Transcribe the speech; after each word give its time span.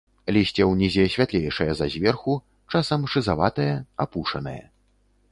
Лісце 0.35 0.63
ўнізе 0.67 1.03
святлейшае 1.15 1.67
за 1.81 1.87
зверху, 1.95 2.33
часам 2.75 3.05
шызаватае, 3.15 3.69
апушанае. 4.07 4.59